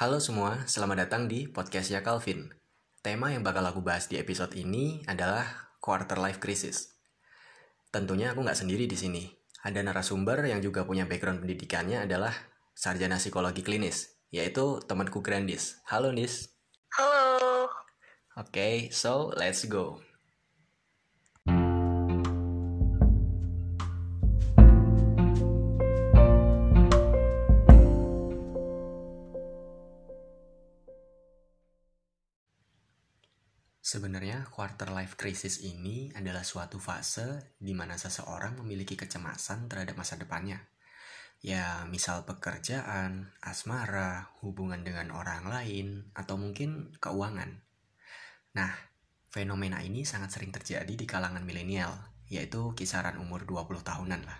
Halo 0.00 0.16
semua, 0.16 0.64
selamat 0.64 1.04
datang 1.04 1.28
di 1.28 1.44
podcastnya 1.44 2.00
Calvin. 2.00 2.48
Tema 3.04 3.36
yang 3.36 3.44
bakal 3.44 3.60
aku 3.68 3.84
bahas 3.84 4.08
di 4.08 4.16
episode 4.16 4.56
ini 4.56 5.04
adalah 5.04 5.44
quarter 5.76 6.16
life 6.16 6.40
crisis. 6.40 6.96
Tentunya 7.92 8.32
aku 8.32 8.40
nggak 8.40 8.56
sendiri 8.56 8.88
di 8.88 8.96
sini. 8.96 9.28
Ada 9.60 9.84
narasumber 9.84 10.40
yang 10.48 10.64
juga 10.64 10.88
punya 10.88 11.04
background 11.04 11.44
pendidikannya 11.44 12.08
adalah 12.08 12.32
sarjana 12.72 13.20
psikologi 13.20 13.60
klinis, 13.60 14.16
yaitu 14.32 14.80
temanku 14.88 15.20
Grandis. 15.20 15.84
Halo 15.84 16.16
Nis. 16.16 16.48
Halo. 16.96 17.68
Oke, 18.40 18.56
okay, 18.56 18.74
so 18.88 19.36
let's 19.36 19.68
go. 19.68 20.00
Sebenarnya 33.90 34.46
quarter 34.54 34.94
life 34.94 35.18
crisis 35.18 35.66
ini 35.66 36.14
adalah 36.14 36.46
suatu 36.46 36.78
fase 36.78 37.58
di 37.58 37.74
mana 37.74 37.98
seseorang 37.98 38.62
memiliki 38.62 38.94
kecemasan 38.94 39.66
terhadap 39.66 39.98
masa 39.98 40.14
depannya. 40.14 40.62
Ya, 41.42 41.82
misal 41.90 42.22
pekerjaan, 42.22 43.34
asmara, 43.42 44.30
hubungan 44.46 44.86
dengan 44.86 45.10
orang 45.10 45.50
lain, 45.50 46.06
atau 46.14 46.38
mungkin 46.38 46.94
keuangan. 47.02 47.50
Nah, 48.54 48.70
fenomena 49.26 49.82
ini 49.82 50.06
sangat 50.06 50.38
sering 50.38 50.54
terjadi 50.54 50.94
di 50.94 51.02
kalangan 51.02 51.42
milenial, 51.42 51.90
yaitu 52.30 52.70
kisaran 52.78 53.18
umur 53.18 53.42
20 53.42 53.82
tahunan 53.82 54.22
lah. 54.22 54.38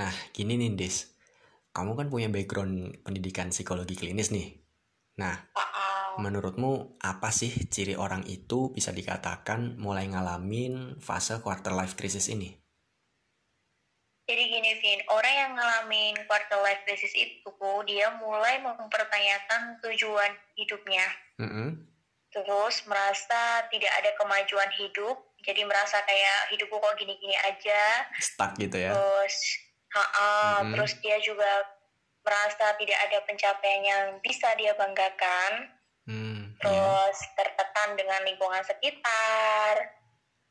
Nah, 0.00 0.14
gini 0.32 0.56
nih, 0.56 0.72
Des. 0.72 1.04
Kamu 1.76 2.00
kan 2.00 2.08
punya 2.08 2.32
background 2.32 3.04
pendidikan 3.04 3.52
psikologi 3.52 3.92
klinis 3.92 4.32
nih. 4.32 4.56
Nah, 5.20 5.36
menurutmu 6.20 7.00
apa 7.00 7.32
sih 7.32 7.50
ciri 7.66 7.96
orang 7.96 8.22
itu 8.28 8.68
bisa 8.70 8.92
dikatakan 8.92 9.80
mulai 9.80 10.06
ngalamin 10.06 11.00
fase 11.00 11.40
quarter 11.40 11.72
life 11.72 11.96
crisis 11.96 12.28
ini? 12.28 12.60
Jadi 14.30 14.46
gini 14.46 14.78
Vin, 14.78 15.00
orang 15.10 15.34
yang 15.34 15.52
ngalamin 15.58 16.14
quarter 16.30 16.62
life 16.62 16.86
crisis 16.86 17.10
itu 17.18 17.50
dia 17.82 18.14
mulai 18.22 18.62
mempertanyakan 18.62 19.82
tujuan 19.82 20.30
hidupnya. 20.54 21.02
Mm 21.42 21.50
-hmm. 21.50 21.68
Terus 22.30 22.86
merasa 22.86 23.66
tidak 23.74 23.90
ada 23.90 24.14
kemajuan 24.14 24.70
hidup, 24.78 25.18
jadi 25.42 25.66
merasa 25.66 25.98
kayak 26.06 26.54
hidupku 26.54 26.78
kok 26.78 26.94
gini-gini 26.94 27.34
aja. 27.42 28.06
Stuck 28.22 28.54
gitu 28.54 28.78
ya. 28.78 28.94
Terus, 28.94 29.34
ha 29.98 30.04
-ha, 30.04 30.30
mm 30.30 30.54
-hmm. 30.62 30.70
terus 30.78 30.92
dia 31.02 31.18
juga 31.18 31.50
merasa 32.22 32.76
tidak 32.78 32.98
ada 33.10 33.18
pencapaian 33.26 33.82
yang 33.82 34.04
bisa 34.22 34.52
dia 34.54 34.76
banggakan 34.78 35.79
hmm, 36.08 36.56
terus 36.60 37.16
yeah. 37.18 37.34
tertekan 37.36 37.90
dengan 37.98 38.20
lingkungan 38.24 38.62
sekitar. 38.64 40.00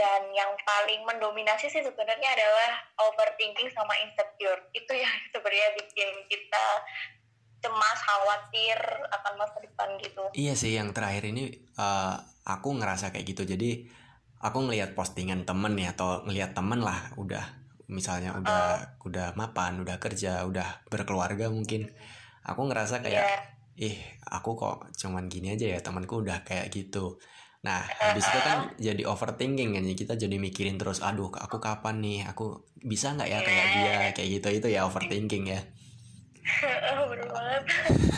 Dan 0.00 0.32
yang 0.32 0.56
paling 0.64 1.04
mendominasi 1.04 1.68
sih 1.68 1.84
sebenarnya 1.84 2.28
adalah 2.32 2.72
overthinking 3.04 3.68
sama 3.68 3.92
insecure. 4.00 4.60
Itu 4.72 4.96
yang 4.96 5.12
sebenarnya 5.36 5.76
bikin 5.76 6.10
kita 6.32 6.66
cemas 7.60 8.00
khawatir 8.00 8.80
akan 9.12 9.32
masa 9.36 9.60
depan 9.60 9.88
gitu. 10.00 10.24
Iya 10.32 10.56
sih 10.56 10.72
yang 10.72 10.96
terakhir 10.96 11.28
ini 11.28 11.52
uh, 11.76 12.16
aku 12.48 12.80
ngerasa 12.80 13.12
kayak 13.12 13.36
gitu. 13.36 13.44
Jadi 13.44 13.84
aku 14.40 14.64
ngelihat 14.64 14.96
postingan 14.96 15.44
temen 15.44 15.76
ya 15.76 15.92
atau 15.92 16.24
ngelihat 16.24 16.56
temen 16.56 16.80
lah 16.80 17.12
udah 17.20 17.60
misalnya 17.92 18.32
udah 18.40 18.96
uh, 18.96 19.04
udah 19.04 19.36
mapan 19.36 19.84
udah 19.84 20.00
kerja 20.00 20.48
udah 20.48 20.88
berkeluarga 20.88 21.52
mungkin. 21.52 21.92
Aku 22.48 22.64
ngerasa 22.72 23.04
kayak 23.04 23.20
yeah 23.20 23.59
ih 23.80 23.96
aku 24.28 24.60
kok 24.60 24.92
cuman 25.00 25.24
gini 25.32 25.56
aja 25.56 25.66
ya 25.72 25.80
temanku 25.80 26.20
udah 26.20 26.44
kayak 26.44 26.68
gitu. 26.68 27.16
Nah 27.64 27.80
habis 27.80 28.28
itu 28.28 28.40
kan 28.44 28.58
jadi 28.86 29.02
overthinking 29.08 29.76
kan 29.76 29.84
kita 29.96 30.14
jadi 30.20 30.36
mikirin 30.36 30.76
terus 30.76 31.00
aduh 31.00 31.32
aku 31.32 31.56
kapan 31.56 32.04
nih? 32.04 32.18
Aku 32.28 32.68
bisa 32.76 33.16
nggak 33.16 33.28
ya 33.32 33.40
kayak 33.40 33.66
dia? 33.72 33.96
Kayak 34.12 34.28
gitu 34.36 34.48
itu 34.60 34.68
ya 34.68 34.84
overthinking 34.84 35.44
ya. 35.48 35.60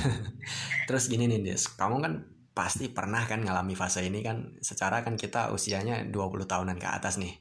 Terus 0.91 1.05
gini 1.07 1.31
nih 1.31 1.41
Des. 1.47 1.63
Kamu 1.71 2.03
kan 2.03 2.27
pasti 2.53 2.93
pernah 2.93 3.25
kan 3.25 3.41
ngalami 3.41 3.73
fase 3.73 4.05
ini 4.05 4.21
kan 4.21 4.61
secara 4.61 5.01
kan 5.01 5.17
kita 5.17 5.55
usianya 5.57 6.05
20 6.11 6.45
tahunan 6.45 6.77
ke 6.77 6.89
atas 6.91 7.17
nih. 7.17 7.39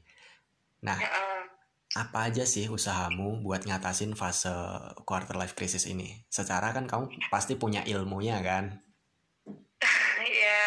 Nah 0.86 0.98
apa 1.92 2.32
aja 2.32 2.48
sih 2.48 2.72
usahamu 2.72 3.44
buat 3.44 3.68
ngatasin 3.68 4.16
fase 4.16 4.48
quarter 5.04 5.36
life 5.36 5.52
crisis 5.52 5.84
ini? 5.84 6.24
Secara 6.32 6.72
kan 6.72 6.88
kamu 6.88 7.12
pasti 7.28 7.60
punya 7.60 7.84
ilmunya 7.84 8.40
kan? 8.40 8.80
ya, 10.42 10.64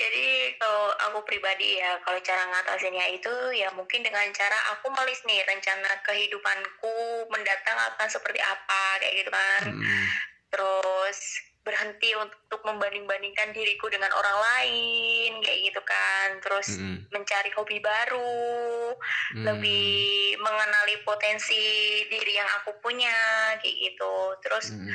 jadi 0.00 0.56
kalau 0.58 0.90
aku 1.10 1.18
pribadi 1.28 1.78
ya, 1.78 2.00
kalau 2.02 2.18
cara 2.24 2.48
ngatasinnya 2.50 3.06
itu 3.14 3.34
ya 3.54 3.70
mungkin 3.76 4.02
dengan 4.02 4.26
cara 4.34 4.58
aku 4.74 4.90
melis 4.90 5.22
nih 5.28 5.44
rencana 5.44 6.02
kehidupanku 6.02 7.28
mendatang 7.30 7.78
akan 7.94 8.08
seperti 8.08 8.40
apa 8.42 8.82
kayak 8.98 9.14
gitu 9.22 9.30
kan. 9.30 9.62
Hmm. 9.70 10.06
Terus 10.50 11.18
berhenti 11.60 12.16
untuk 12.16 12.64
membanding-bandingkan 12.64 13.52
diriku 13.52 13.92
dengan 13.92 14.08
orang 14.16 14.38
lain 14.40 15.30
kayak 15.44 15.60
gitu 15.68 15.80
kan 15.84 16.28
terus 16.40 16.68
mm 16.72 16.80
-hmm. 16.80 16.96
mencari 17.12 17.50
hobi 17.52 17.78
baru 17.84 18.96
mm. 19.36 19.44
lebih 19.44 20.40
mengenali 20.40 20.96
potensi 21.04 21.60
diri 22.08 22.32
yang 22.32 22.48
aku 22.60 22.80
punya 22.80 23.12
kayak 23.60 23.76
gitu 23.76 24.14
terus 24.40 24.72
mm. 24.72 24.88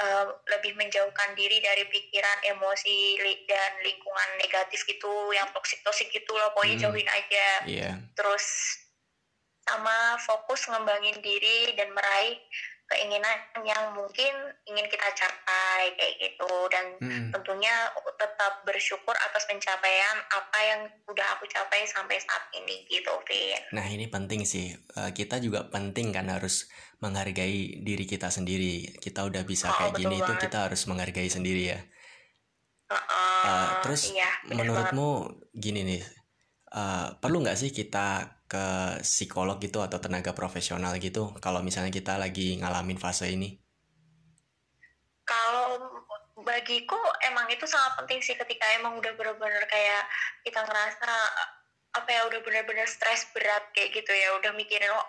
uh, 0.00 0.26
lebih 0.56 0.72
menjauhkan 0.80 1.36
diri 1.36 1.60
dari 1.60 1.84
pikiran 1.92 2.48
emosi 2.48 3.20
dan 3.44 3.72
lingkungan 3.84 4.30
negatif 4.40 4.80
gitu 4.88 5.12
yang 5.36 5.52
toksik 5.52 5.84
toksik 5.84 6.08
gitu 6.08 6.32
loh 6.32 6.48
pokoknya 6.56 6.80
mm. 6.80 6.82
jauhin 6.88 7.10
aja 7.12 7.48
yeah. 7.68 7.94
terus 8.16 8.44
sama 9.68 10.16
fokus 10.24 10.64
ngembangin 10.64 11.20
diri 11.20 11.76
dan 11.76 11.92
meraih 11.92 12.40
keinginan 12.90 13.38
yang 13.62 13.94
mungkin 13.94 14.34
ingin 14.66 14.86
kita 14.90 15.08
capai 15.14 15.94
kayak 15.94 16.14
gitu 16.18 16.52
dan 16.74 16.86
hmm. 16.98 17.30
tentunya 17.30 17.70
tetap 18.18 18.66
bersyukur 18.66 19.14
atas 19.14 19.46
pencapaian 19.46 20.16
apa 20.26 20.58
yang 20.58 20.80
udah 21.06 21.26
aku 21.38 21.46
capai 21.46 21.86
sampai 21.86 22.18
saat 22.18 22.50
ini 22.58 22.82
gitu 22.90 23.14
Vin. 23.30 23.62
Nah 23.70 23.86
ini 23.86 24.10
penting 24.10 24.42
sih 24.42 24.74
eh, 24.74 25.10
kita 25.14 25.38
juga 25.38 25.70
penting 25.70 26.10
kan 26.10 26.26
harus 26.26 26.66
menghargai 26.98 27.80
diri 27.80 28.04
kita 28.04 28.28
sendiri 28.28 28.98
kita 28.98 29.22
udah 29.22 29.46
bisa 29.46 29.70
oh, 29.70 29.74
kayak 29.78 29.94
gini 29.94 30.18
banget. 30.18 30.26
itu 30.26 30.32
kita 30.50 30.58
harus 30.66 30.82
menghargai 30.90 31.30
sendiri 31.30 31.78
ya. 31.78 31.80
Uh, 32.90 32.98
uh, 33.46 33.66
terus 33.86 34.10
iya, 34.10 34.26
menurutmu 34.50 35.30
banget. 35.30 35.62
gini 35.62 35.80
nih 35.86 36.02
uh, 36.74 37.14
perlu 37.22 37.38
nggak 37.38 37.54
sih 37.54 37.70
kita 37.70 38.39
ke 38.50 38.98
psikolog 39.06 39.62
gitu 39.62 39.78
atau 39.78 40.02
tenaga 40.02 40.34
profesional 40.34 40.98
gitu 40.98 41.30
kalau 41.38 41.62
misalnya 41.62 41.94
kita 41.94 42.18
lagi 42.18 42.58
ngalamin 42.58 42.98
fase 42.98 43.30
ini? 43.30 43.54
Kalau 45.22 45.78
bagiku 46.42 46.98
emang 47.30 47.46
itu 47.46 47.62
sangat 47.70 48.02
penting 48.02 48.18
sih 48.18 48.34
ketika 48.34 48.66
emang 48.74 48.98
udah 48.98 49.14
bener-bener 49.14 49.62
kayak 49.70 50.02
kita 50.42 50.66
ngerasa 50.66 51.12
apa 51.94 52.08
ya 52.10 52.26
udah 52.26 52.40
bener-bener 52.42 52.90
stres 52.90 53.30
berat 53.30 53.70
kayak 53.70 53.94
gitu 53.94 54.10
ya 54.10 54.34
udah 54.42 54.50
mikirin 54.58 54.90
oh, 54.90 55.06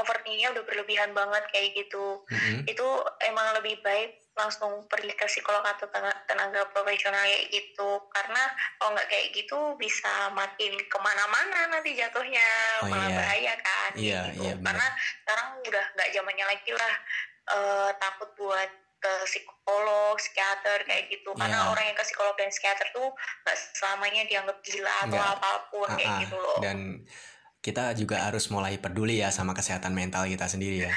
overthinkingnya 0.00 0.56
udah 0.56 0.64
berlebihan 0.64 1.12
banget 1.12 1.44
kayak 1.52 1.76
gitu 1.76 2.24
mm-hmm. 2.28 2.64
itu 2.64 2.86
emang 3.28 3.46
lebih 3.60 3.80
baik 3.84 4.23
langsung 4.34 4.82
pergi 4.90 5.14
ke 5.14 5.26
psikolog 5.30 5.62
atau 5.62 5.86
tenaga 6.26 6.66
profesional 6.74 7.22
kayak 7.22 7.54
gitu 7.54 8.02
karena 8.10 8.42
kalau 8.76 8.90
nggak 8.98 9.06
kayak 9.06 9.30
gitu 9.30 9.58
bisa 9.78 10.28
makin 10.34 10.74
ke 10.74 10.98
mana-mana 10.98 11.70
nanti 11.70 11.94
jatuhnya 11.94 12.48
oh, 12.82 12.90
malah 12.90 13.06
iya. 13.06 13.18
bahaya 13.18 13.54
kan 13.62 13.90
iya, 13.94 14.20
gitu 14.34 14.42
iya, 14.50 14.54
karena 14.58 14.86
sekarang 15.22 15.48
udah 15.62 15.84
nggak 15.94 16.08
zamannya 16.10 16.46
lagi 16.50 16.70
lah 16.74 16.94
uh, 17.54 17.90
takut 18.02 18.30
buat 18.34 18.70
ke 19.04 19.14
psikolog, 19.28 20.16
psikiater 20.16 20.80
kayak 20.88 21.12
gitu 21.12 21.30
yeah. 21.36 21.40
karena 21.44 21.58
orang 21.68 21.84
yang 21.92 21.96
ke 21.96 22.04
psikolog 22.08 22.34
dan 22.40 22.48
psikiater 22.48 22.88
tuh 22.96 23.12
nggak 23.44 23.56
selamanya 23.76 24.22
dianggap 24.24 24.56
gila 24.64 24.94
atau 25.04 25.20
Nggak. 25.20 25.34
apa 25.36 25.50
pun 25.68 25.84
uh 25.84 25.88
-uh. 25.92 25.96
kayak 26.00 26.12
gitu 26.24 26.36
loh 26.40 26.58
dan 26.64 26.78
kita 27.60 27.96
juga 27.96 28.28
harus 28.28 28.48
mulai 28.48 28.76
peduli 28.80 29.20
ya 29.20 29.28
sama 29.28 29.52
kesehatan 29.52 29.92
mental 29.92 30.24
kita 30.24 30.48
sendiri 30.48 30.88
ya 30.88 30.92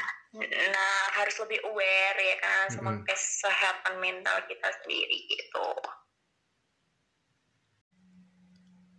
nah 0.72 0.97
harus 1.28 1.44
lebih 1.44 1.60
aware 1.68 2.20
ya 2.24 2.38
kan 2.40 2.66
sama 2.72 2.90
mm 2.96 2.96
-hmm. 2.96 3.06
kesehatan 3.12 3.96
mental 4.00 4.38
kita 4.48 4.72
sendiri 4.80 5.28
gitu 5.28 5.68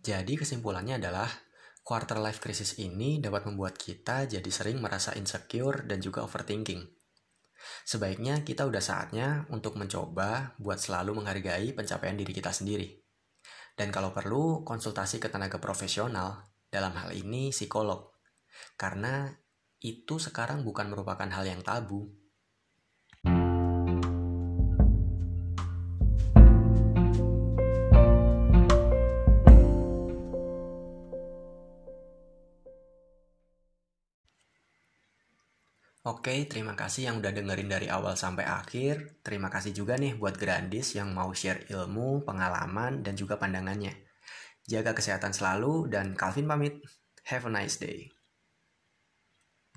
jadi 0.05 0.33
kesimpulannya 0.37 1.01
adalah 1.01 1.27
quarter 1.89 2.21
life 2.21 2.37
crisis 2.37 2.77
ini 2.77 3.17
dapat 3.17 3.49
membuat 3.49 3.73
kita 3.73 4.29
jadi 4.29 4.49
sering 4.53 4.77
merasa 4.77 5.17
insecure 5.17 5.89
dan 5.89 5.99
juga 5.99 6.21
overthinking. 6.21 6.85
Sebaiknya 7.83 8.45
kita 8.45 8.63
udah 8.69 8.79
saatnya 8.79 9.49
untuk 9.51 9.75
mencoba 9.75 10.53
buat 10.61 10.79
selalu 10.79 11.19
menghargai 11.19 11.75
pencapaian 11.75 12.15
diri 12.15 12.31
kita 12.31 12.53
sendiri. 12.55 13.03
Dan 13.75 13.89
kalau 13.89 14.13
perlu, 14.15 14.63
konsultasi 14.63 15.17
ke 15.17 15.27
tenaga 15.27 15.57
profesional, 15.57 16.51
dalam 16.69 16.93
hal 16.93 17.09
ini 17.11 17.49
psikolog. 17.49 18.11
Karena 18.77 19.27
itu 19.79 20.19
sekarang 20.19 20.67
bukan 20.67 20.91
merupakan 20.91 21.27
hal 21.31 21.45
yang 21.47 21.63
tabu. 21.63 22.11
Oke, 36.09 36.49
terima 36.49 36.73
kasih 36.73 37.11
yang 37.11 37.21
udah 37.21 37.29
dengerin 37.29 37.69
dari 37.69 37.87
awal 37.91 38.17
sampai 38.17 38.41
akhir. 38.41 39.21
Terima 39.21 39.45
kasih 39.51 39.77
juga 39.77 39.93
nih 39.93 40.17
buat 40.17 40.41
Grandis 40.41 40.97
yang 40.97 41.13
mau 41.13 41.29
share 41.37 41.69
ilmu, 41.69 42.25
pengalaman, 42.25 43.05
dan 43.05 43.13
juga 43.13 43.37
pandangannya. 43.37 43.93
Jaga 44.65 44.97
kesehatan 44.97 45.37
selalu, 45.37 45.85
dan 45.91 46.17
Calvin 46.17 46.49
pamit. 46.49 46.81
Have 47.29 47.45
a 47.45 47.51
nice 47.53 47.77
day. 47.77 48.18